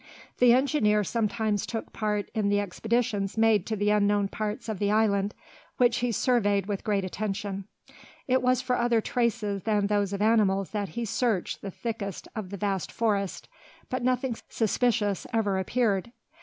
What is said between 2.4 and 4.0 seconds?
the expeditions made to the